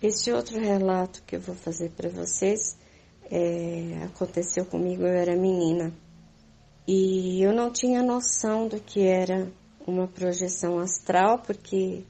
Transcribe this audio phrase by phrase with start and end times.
[0.00, 2.78] Esse outro relato que eu vou fazer para vocês
[3.28, 5.92] é, aconteceu comigo, eu era menina.
[6.86, 9.50] E eu não tinha noção do que era
[9.84, 12.04] uma projeção astral, porque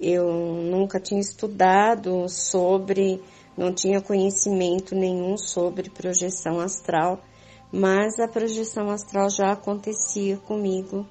[0.00, 3.22] eu nunca tinha estudado sobre,
[3.54, 7.22] não tinha conhecimento nenhum sobre projeção astral,
[7.70, 11.06] mas a projeção astral já acontecia comigo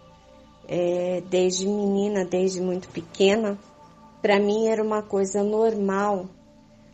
[0.67, 3.59] é, desde menina, desde muito pequena.
[4.21, 6.29] Para mim era uma coisa normal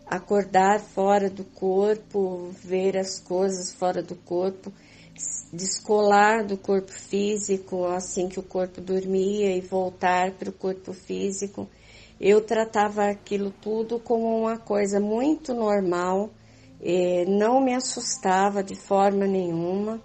[0.06, 4.72] acordar fora do corpo, ver as coisas fora do corpo
[5.52, 11.70] descolar do corpo físico assim que o corpo dormia e voltar para o corpo físico.
[12.20, 16.30] Eu tratava aquilo tudo como uma coisa muito normal,
[17.28, 20.02] não me assustava de forma nenhuma.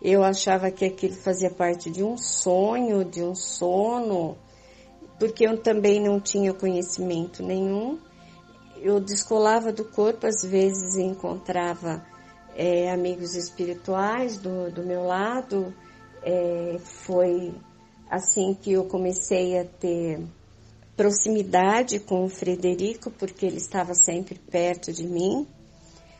[0.00, 4.36] Eu achava que aquilo fazia parte de um sonho, de um sono,
[5.18, 7.98] porque eu também não tinha conhecimento nenhum.
[8.80, 12.04] Eu descolava do corpo, às vezes encontrava
[12.56, 15.72] é, amigos espirituais do, do meu lado.
[16.22, 17.54] É, foi
[18.10, 20.20] assim que eu comecei a ter
[20.96, 25.46] proximidade com o Frederico, porque ele estava sempre perto de mim.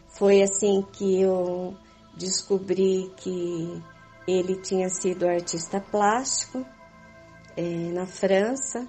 [0.08, 1.74] Foi assim que eu
[2.16, 3.82] descobri que
[4.26, 6.64] ele tinha sido artista plástico
[7.56, 8.88] é, na França,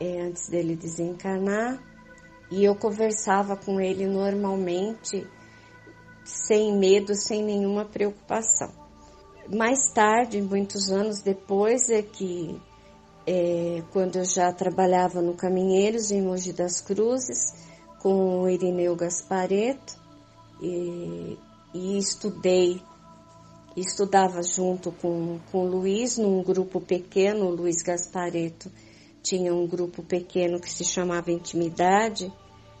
[0.00, 1.82] é, antes dele desencarnar,
[2.50, 5.26] e eu conversava com ele normalmente
[6.24, 8.70] sem medo, sem nenhuma preocupação.
[9.50, 12.60] Mais tarde, muitos anos depois, é que
[13.26, 17.54] é, quando eu já trabalhava no Caminheiros, em Mogi das Cruzes,
[18.00, 19.96] com o Irineu Gaspareto,
[20.60, 21.38] e,
[21.74, 22.82] e estudei,
[23.80, 28.70] estudava junto com, com o Luiz, num grupo pequeno, o Luiz Gaspareto
[29.22, 32.32] tinha um grupo pequeno que se chamava Intimidade,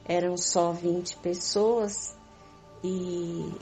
[0.04, 2.16] eram só 20 pessoas,
[2.82, 3.52] e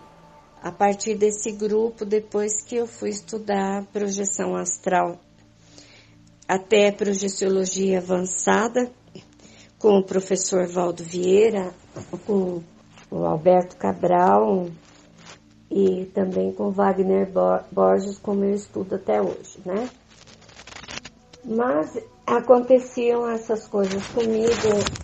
[0.62, 5.18] a partir desse grupo, depois que eu fui estudar projeção astral,
[6.46, 8.90] até projeciologia avançada,
[9.78, 11.74] com o professor Valdo Vieira,
[12.26, 12.62] com
[13.10, 14.68] o Alberto Cabral
[15.70, 17.28] e também com Wagner
[17.72, 19.88] Borges, como eu estudo até hoje, né?
[21.44, 24.52] Mas aconteciam essas coisas comigo,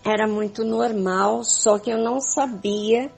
[0.04, 3.10] era muito normal, só que eu não sabia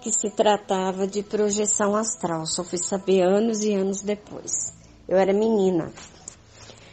[0.00, 2.46] que se tratava de projeção astral.
[2.46, 4.74] Só fui saber anos e anos depois.
[5.08, 5.90] Eu era menina.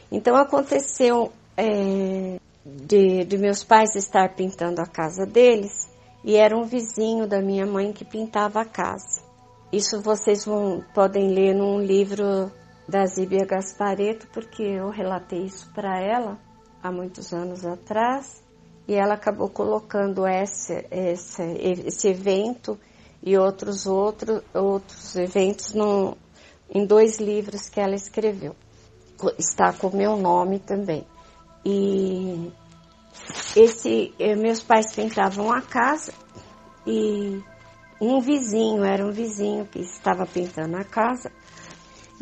[0.09, 5.89] Então aconteceu é, de, de meus pais estar pintando a casa deles
[6.23, 9.30] e era um vizinho da minha mãe que pintava a casa.
[9.71, 12.51] Isso vocês vão, podem ler num livro
[12.87, 16.37] da Zíbia Gaspareto, porque eu relatei isso para ela
[16.83, 18.43] há muitos anos atrás
[18.85, 21.41] e ela acabou colocando esse, esse,
[21.85, 22.77] esse evento
[23.23, 26.17] e outros outros outros eventos no,
[26.69, 28.53] em dois livros que ela escreveu.
[29.37, 31.05] Está com meu nome também.
[31.63, 32.51] E
[33.55, 36.11] esse eh, meus pais pintavam a casa
[36.85, 37.41] e
[38.01, 41.31] um vizinho, era um vizinho que estava pintando a casa,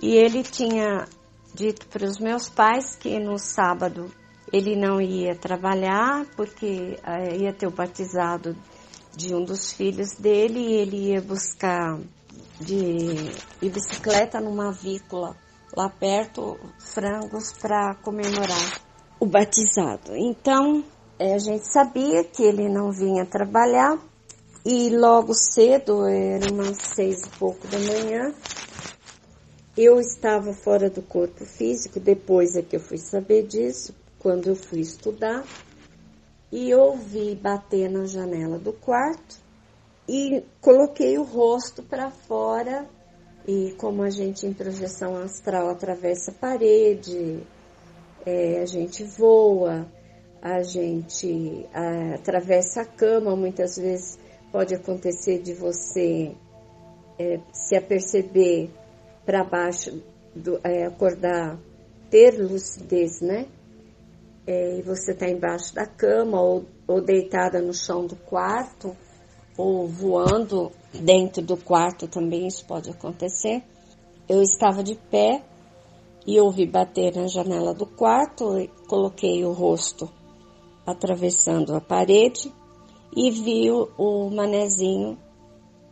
[0.02, 1.08] e ele tinha
[1.56, 4.12] dito para os meus pais que no sábado
[4.52, 8.56] ele não ia trabalhar porque eh, ia ter o batizado
[9.16, 12.00] de um dos filhos dele e ele ia buscar
[12.60, 15.36] de, de bicicleta numa avícola
[15.76, 18.82] lá perto frangos para comemorar
[19.20, 20.16] o batizado.
[20.16, 20.84] Então
[21.18, 23.98] é, a gente sabia que ele não vinha trabalhar
[24.66, 28.34] e logo cedo, era umas seis e pouco da manhã,
[29.78, 34.56] eu estava fora do corpo físico, depois é que eu fui saber disso, quando eu
[34.56, 35.46] fui estudar.
[36.52, 39.38] E ouvi bater na janela do quarto
[40.08, 42.90] e coloquei o rosto para fora.
[43.48, 47.42] E como a gente em projeção astral atravessa a parede,
[48.26, 49.88] é, a gente voa,
[50.42, 51.66] a gente
[52.16, 54.20] atravessa a cama, muitas vezes
[54.52, 56.36] pode acontecer de você
[57.18, 58.70] é, se aperceber
[59.26, 60.02] para baixo,
[60.36, 61.58] do, é, acordar,
[62.10, 63.48] ter lucidez, né?
[64.50, 68.98] é, e você está embaixo da cama ou, ou deitada no chão do quarto
[69.56, 73.62] ou voando dentro do quarto também isso pode acontecer.
[74.28, 75.44] Eu estava de pé
[76.26, 80.10] e ouvi bater na janela do quarto, coloquei o rosto
[80.84, 82.52] atravessando a parede
[83.16, 85.18] e vi o, o manezinho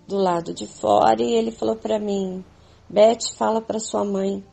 [0.07, 2.43] do lado de fora e ele falou para mim:
[2.89, 4.43] Beth, fala para sua mãe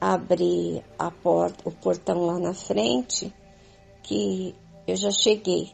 [0.00, 3.32] abrir a porta, o portão lá na frente,
[4.02, 4.54] que
[4.86, 5.72] eu já cheguei.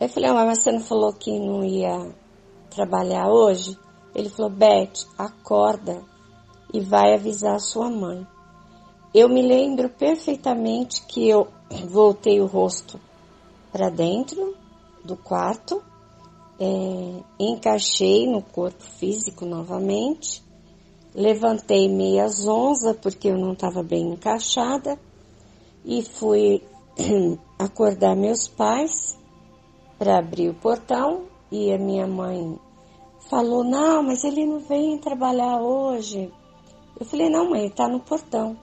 [0.00, 2.12] Eu falei, ah, mas você não falou que não ia
[2.70, 3.76] trabalhar hoje?
[4.14, 6.02] Ele falou, Beth, acorda
[6.72, 8.26] e vai avisar a sua mãe.
[9.14, 11.48] Eu me lembro perfeitamente que eu
[11.88, 13.00] voltei o rosto
[13.72, 14.56] para dentro
[15.04, 15.82] do quarto,
[16.60, 20.42] é, encaixei no corpo físico novamente,
[21.14, 24.98] levantei meia zonza porque eu não estava bem encaixada
[25.84, 26.62] e fui
[27.58, 29.18] acordar meus pais
[29.98, 32.58] para abrir o portão e a minha mãe
[33.28, 36.32] falou: Não, mas ele não vem trabalhar hoje.
[36.98, 38.56] Eu falei: Não, mãe, está no portão.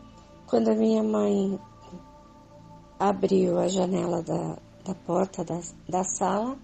[0.47, 1.59] Quando a minha mãe
[2.99, 5.59] abriu a janela da, da porta da,
[5.89, 6.57] da sala,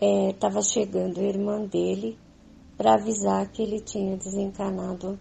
[0.00, 2.18] estava é, chegando a irmã dele
[2.76, 5.18] para avisar que ele tinha desencanado,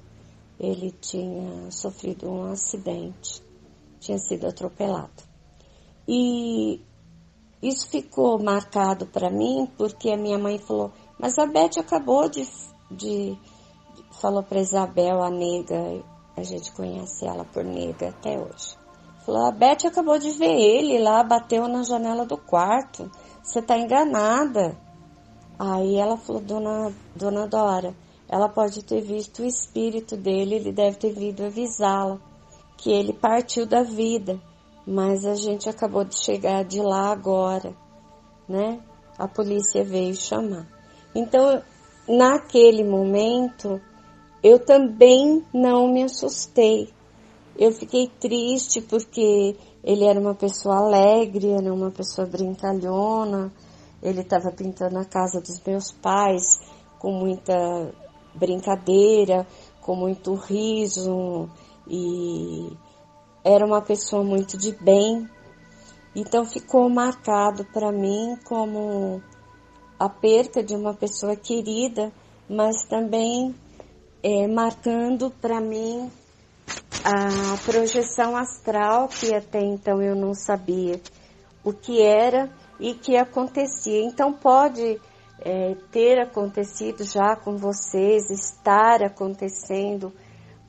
[0.60, 3.42] ele tinha sofrido um acidente,
[4.00, 5.24] tinha sido atropelado.
[6.08, 6.82] E
[7.62, 12.48] isso ficou marcado para mim porque a minha mãe falou: Mas a Beth acabou de.
[12.90, 13.38] de
[14.22, 16.04] falou para Isabel, a nega,
[16.36, 18.78] a gente conhece ela por nega até hoje.
[19.28, 23.12] Falou, a Beth acabou de ver ele lá, bateu na janela do quarto.
[23.44, 24.78] Você tá enganada.
[25.60, 27.94] Aí ela falou, dona, dona Dora,
[28.30, 32.22] ela pode ter visto o espírito dele, ele deve ter vindo avisá-la
[32.78, 34.40] que ele partiu da vida,
[34.86, 37.76] mas a gente acabou de chegar de lá agora,
[38.48, 38.80] né?
[39.18, 40.66] A polícia veio chamar.
[41.14, 41.62] Então,
[42.08, 43.82] naquele momento,
[44.42, 46.96] eu também não me assustei.
[47.58, 53.52] Eu fiquei triste porque ele era uma pessoa alegre, era uma pessoa brincalhona.
[54.04, 56.60] Ele estava pintando a casa dos meus pais
[57.00, 57.92] com muita
[58.36, 59.48] brincadeira,
[59.82, 61.50] com muito riso
[61.88, 62.72] e
[63.44, 65.28] era uma pessoa muito de bem.
[66.16, 69.20] Então ficou marcado para mim como
[70.00, 72.12] a perca de uma pessoa querida,
[72.48, 73.56] mas também
[74.22, 76.12] é, marcando para mim
[77.04, 81.00] a projeção astral, que até então eu não sabia
[81.64, 82.50] o que era
[82.80, 84.02] e que acontecia.
[84.02, 85.00] Então pode
[85.40, 90.12] é, ter acontecido já com vocês, estar acontecendo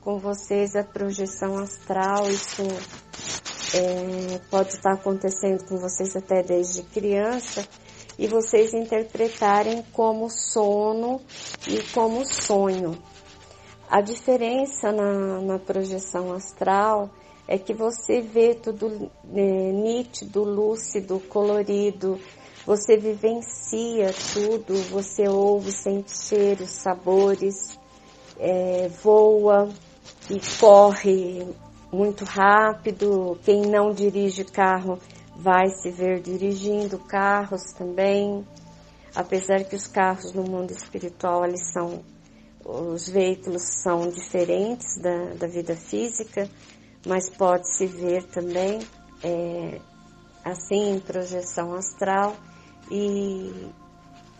[0.01, 2.63] com vocês a projeção astral, isso
[3.75, 7.67] é, pode estar acontecendo com vocês até desde criança,
[8.17, 11.21] e vocês interpretarem como sono
[11.67, 12.97] e como sonho.
[13.91, 17.09] A diferença na, na projeção astral
[17.47, 22.19] é que você vê tudo é, nítido, lúcido, colorido,
[22.67, 27.79] você vivencia tudo, você ouve, sente cheiros, sabores,
[28.37, 29.67] é, voa
[30.29, 31.47] e corre
[31.91, 33.39] muito rápido.
[33.43, 34.99] Quem não dirige carro
[35.35, 38.45] vai se ver dirigindo carros também.
[39.15, 42.03] Apesar que os carros no mundo espiritual eles são
[42.69, 46.47] os veículos são diferentes da, da vida física,
[47.05, 48.79] mas pode-se ver também
[49.23, 49.79] é,
[50.45, 52.35] assim em projeção astral
[52.91, 53.71] e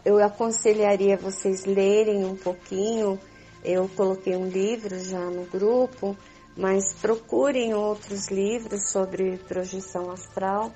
[0.06, 3.20] eu aconselharia vocês lerem um pouquinho.
[3.64, 6.16] Eu coloquei um livro já no grupo,
[6.56, 10.72] mas procurem outros livros sobre projeção astral.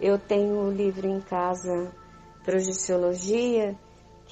[0.00, 1.92] Eu tenho um livro em casa,
[2.44, 3.76] Projeciologia,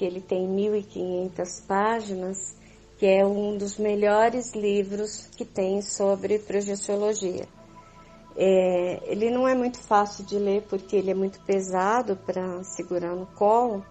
[0.01, 2.57] que ele tem 1.500 páginas,
[2.97, 7.47] que é um dos melhores livros que tem sobre projeciologia.
[8.35, 13.15] É, ele não é muito fácil de ler porque ele é muito pesado para segurar
[13.15, 13.85] no colo,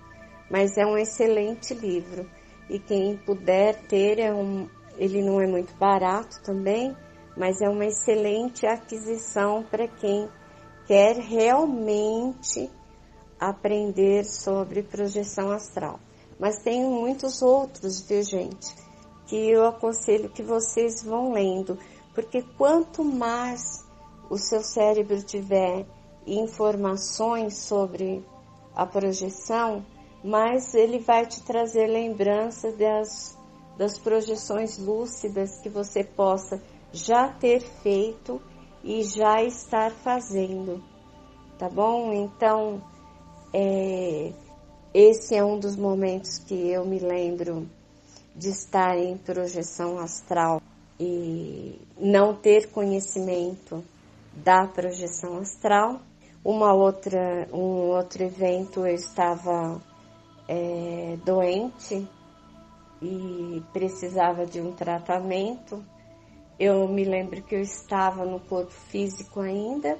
[0.50, 2.29] mas é um excelente livro.
[2.69, 6.97] E quem puder ter, é um, ele não é muito barato também,
[7.37, 10.29] mas é uma excelente aquisição para quem
[10.88, 12.69] quer realmente
[13.40, 15.99] aprender sobre projeção astral.
[16.38, 18.75] Mas tem muitos outros, viu gente,
[19.26, 21.78] que eu aconselho que vocês vão lendo,
[22.14, 23.85] porque quanto mais
[24.28, 25.87] o seu cérebro tiver
[26.26, 28.25] informações sobre
[28.75, 29.85] a projeção,
[30.23, 33.37] mais ele vai te trazer lembrança das,
[33.78, 38.40] das projeções lúcidas que você possa já ter feito
[38.82, 40.82] e já estar fazendo,
[41.59, 42.12] tá bom?
[42.12, 42.82] Então,
[43.52, 44.33] é,
[44.95, 47.69] esse é um dos momentos que eu me lembro
[48.35, 50.62] de estar em projeção astral
[50.99, 53.85] e não ter conhecimento
[54.33, 56.00] da projeção astral.
[56.45, 59.80] Uma outra, um outro evento eu estava
[60.49, 62.09] é, doente
[63.02, 65.85] e precisava de um tratamento.
[66.59, 69.99] Eu me lembro que eu estava no corpo físico ainda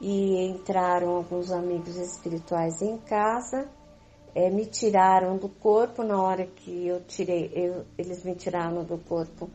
[0.00, 3.68] e entraram alguns amigos espirituais em casa,
[4.34, 8.98] é, me tiraram do corpo na hora que eu tirei, eu, eles me tiraram do
[8.98, 9.50] corpo.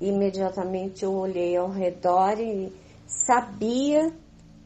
[0.00, 2.72] Imediatamente eu olhei ao redor e
[3.06, 4.12] sabia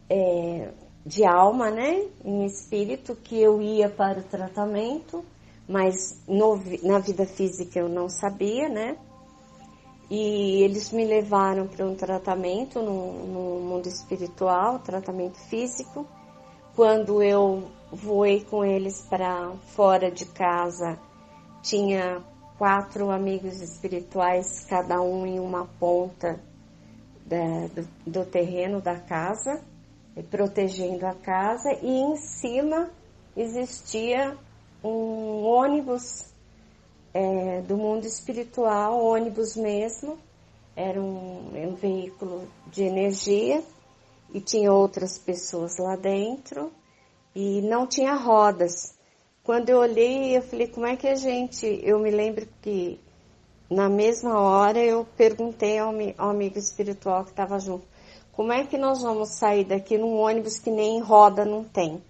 [0.08, 0.70] é,
[1.04, 5.25] de alma, né, em espírito, que eu ia para o tratamento,
[5.68, 8.97] mas no, na vida física eu não sabia, né?
[10.11, 16.07] E eles me levaram para um tratamento no, no mundo espiritual, tratamento físico.
[16.75, 20.99] Quando eu voei com eles para fora de casa,
[21.62, 22.23] tinha
[22.57, 26.41] quatro amigos espirituais, cada um em uma ponta
[27.27, 29.62] da, do, do terreno da casa,
[30.31, 32.91] protegendo a casa, e em cima
[33.37, 34.37] existia
[34.83, 36.27] um ônibus
[37.19, 40.17] é, do mundo espiritual, ônibus mesmo,
[40.77, 43.61] era um, um veículo de energia
[44.33, 46.71] e tinha outras pessoas lá dentro
[47.35, 48.97] e não tinha rodas.
[49.43, 51.67] Quando eu olhei, eu falei, como é que a gente.
[51.83, 53.01] Eu me lembro que
[53.69, 57.85] na mesma hora eu perguntei ao, ao amigo espiritual que estava junto,
[58.31, 62.01] como é que nós vamos sair daqui num ônibus que nem roda não tem?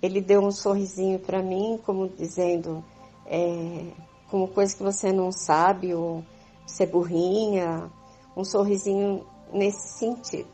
[0.00, 2.82] Ele deu um sorrisinho para mim, como dizendo,
[3.26, 6.24] é, como coisa que você não sabe, ou
[6.66, 7.90] ser burrinha,
[8.36, 10.50] um sorrisinho nesse sentido.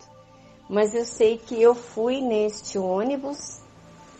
[0.68, 3.60] Mas eu sei que eu fui neste ônibus,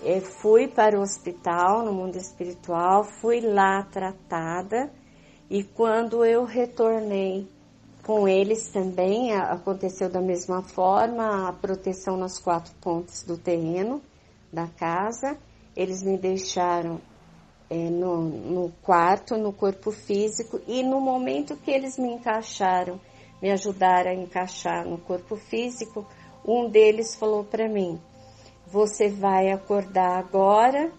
[0.02, 4.92] eh, fui para o hospital no mundo espiritual, fui lá tratada
[5.49, 7.49] e quando eu retornei
[8.02, 14.02] com eles também aconteceu da mesma forma, a proteção nas quatro pontes do terreno
[14.52, 15.38] da casa.
[15.75, 17.00] Eles me deixaram
[17.71, 23.00] é, no, no quarto, no corpo físico, e no momento que eles me encaixaram,
[23.40, 26.06] me ajudaram a encaixar no corpo físico,
[26.47, 28.00] um deles falou para mim:
[28.66, 30.92] Você vai acordar agora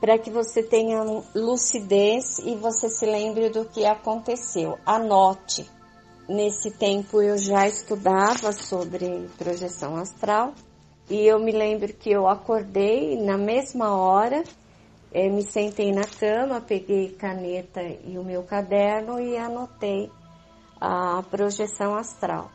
[0.00, 1.02] para que você tenha
[1.34, 4.78] lucidez e você se lembre do que aconteceu.
[4.86, 5.68] Anote.
[6.28, 10.52] Nesse tempo eu já estudava sobre projeção astral
[11.08, 14.44] e eu me lembro que eu acordei na mesma hora
[15.12, 20.10] é, me sentei na cama, peguei caneta e o meu caderno e anotei
[20.80, 22.50] a projeção astral.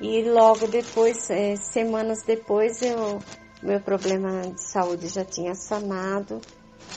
[0.00, 3.18] E logo depois, é, semanas depois, eu,
[3.62, 6.40] meu problema de saúde já tinha sanado,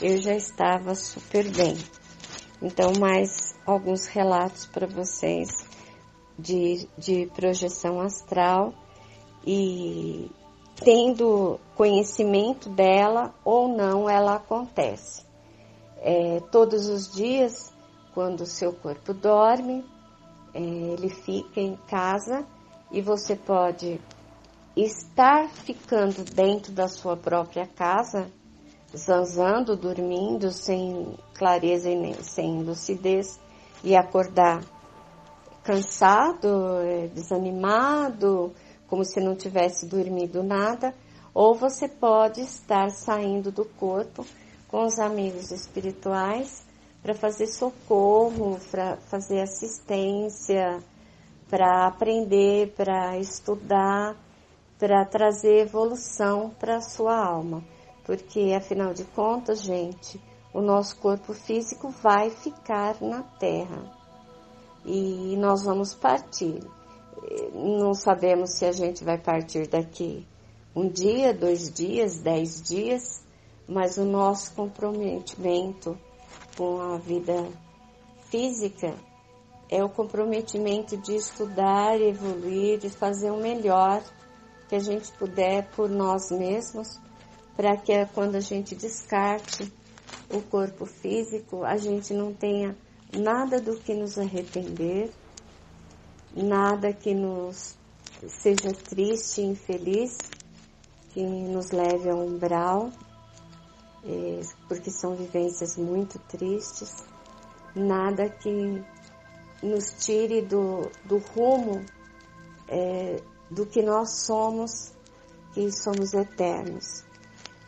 [0.02, 1.78] eu já estava super bem.
[2.62, 5.48] Então, mais alguns relatos para vocês
[6.38, 8.74] de, de projeção astral
[9.46, 10.30] e
[10.82, 15.24] tendo conhecimento dela ou não, ela acontece.
[15.98, 17.72] É, todos os dias,
[18.14, 19.84] quando o seu corpo dorme,
[20.54, 22.44] é, ele fica em casa
[22.90, 24.00] e você pode
[24.74, 28.30] estar ficando dentro da sua própria casa,
[28.96, 33.38] zanzando, dormindo, sem clareza e nem, sem lucidez,
[33.84, 34.62] e acordar
[35.62, 38.52] cansado, é, desanimado,
[38.90, 40.92] como se não tivesse dormido nada,
[41.32, 44.26] ou você pode estar saindo do corpo
[44.66, 46.66] com os amigos espirituais
[47.00, 50.82] para fazer socorro, para fazer assistência,
[51.48, 54.16] para aprender, para estudar,
[54.76, 57.62] para trazer evolução para a sua alma.
[58.04, 60.20] Porque, afinal de contas, gente,
[60.52, 63.84] o nosso corpo físico vai ficar na Terra
[64.84, 66.60] e nós vamos partir
[67.54, 70.26] não sabemos se a gente vai partir daqui
[70.74, 73.22] um dia, dois dias, dez dias,
[73.66, 75.98] mas o nosso comprometimento
[76.56, 77.48] com a vida
[78.30, 78.94] física
[79.68, 84.02] é o comprometimento de estudar, evoluir, de fazer o melhor
[84.68, 86.98] que a gente puder por nós mesmos,
[87.56, 89.72] para que quando a gente descarte
[90.32, 92.76] o corpo físico, a gente não tenha
[93.16, 95.10] nada do que nos arrepender,
[96.34, 97.76] nada que nos
[98.28, 100.16] seja triste infeliz,
[101.10, 102.90] que nos leve ao umbral,
[104.04, 107.04] é, porque são vivências muito tristes,
[107.74, 108.82] nada que
[109.62, 111.84] nos tire do, do rumo
[112.68, 113.20] é,
[113.50, 114.92] do que nós somos,
[115.52, 117.04] que somos eternos.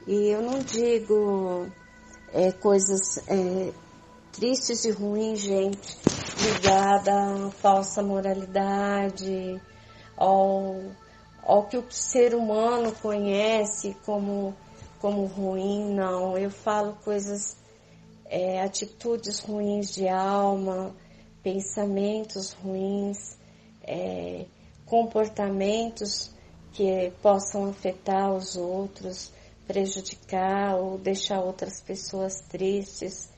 [0.07, 1.67] E eu não digo
[2.33, 3.73] é, coisas é,
[4.33, 5.99] tristes e ruins, gente,
[6.43, 9.61] ligada à falsa moralidade,
[10.17, 10.77] ao,
[11.43, 14.55] ao que o ser humano conhece como,
[15.01, 16.37] como ruim, não.
[16.37, 17.57] Eu falo coisas,
[18.27, 20.93] é, atitudes ruins de alma,
[21.43, 23.39] pensamentos ruins,
[23.85, 24.45] é,
[24.85, 26.35] comportamentos
[26.73, 29.33] que possam afetar os outros,
[29.67, 33.31] prejudicar ou deixar outras pessoas tristes.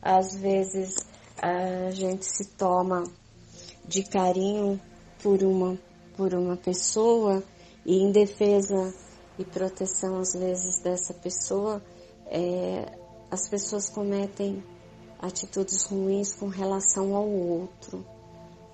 [0.00, 0.94] Às vezes
[1.42, 3.04] a gente se toma
[3.84, 4.80] de carinho
[5.22, 5.76] por uma
[6.16, 7.42] por uma pessoa
[7.84, 8.94] e em defesa
[9.38, 11.82] e proteção às vezes dessa pessoa,
[12.26, 12.96] é,
[13.30, 14.62] as pessoas cometem
[15.18, 18.04] atitudes ruins com relação ao outro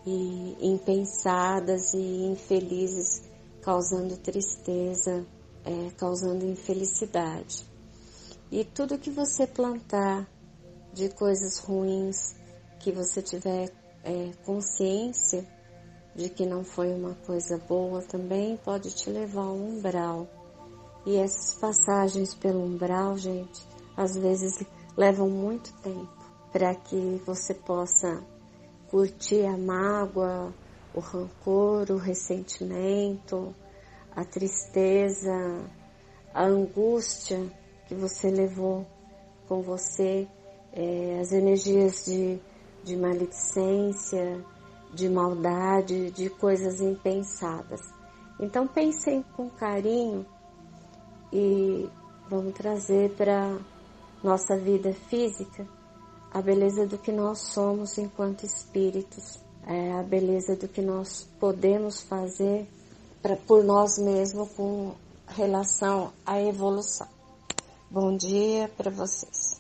[0.07, 3.23] e impensadas e infelizes,
[3.63, 5.27] causando tristeza,
[5.65, 7.67] é, causando infelicidade.
[8.51, 10.27] E tudo que você plantar
[10.93, 12.35] de coisas ruins,
[12.79, 13.71] que você tiver
[14.05, 15.47] é, consciência
[16.15, 20.27] de que não foi uma coisa boa, também pode te levar ao umbral.
[21.07, 23.65] E essas passagens pelo umbral, gente,
[23.97, 24.65] às vezes
[24.97, 26.09] levam muito tempo
[26.53, 28.23] para que você possa
[28.91, 30.53] curtir a mágoa,
[30.95, 33.55] o rancor, o ressentimento,
[34.15, 35.65] a tristeza,
[36.35, 37.41] a angústia
[37.87, 38.87] que você levou
[39.47, 40.27] com você,
[40.73, 42.41] é, as energias de,
[42.89, 44.43] de maledicência,
[44.95, 47.83] de maldade, de coisas impensadas.
[48.41, 50.25] Então pensem com carinho
[51.31, 51.87] e
[52.31, 53.59] vamos trazer para
[54.25, 55.67] nossa vida física
[56.33, 62.01] a beleza do que nós somos enquanto espíritos, é a beleza do que nós podemos
[62.01, 62.67] fazer
[63.21, 64.93] pra, por nós mesmos com
[65.27, 67.09] relação à evolução.
[67.91, 69.58] Bom dia para vocês.